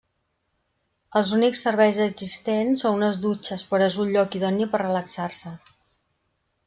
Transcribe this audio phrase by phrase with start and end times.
[1.19, 5.53] Els únics serveis existents són unes dutxes però és un lloc idoni per relaxar-se.